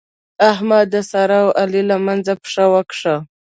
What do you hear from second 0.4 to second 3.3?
احمد د سارا او علي له منځه پښه وکښه.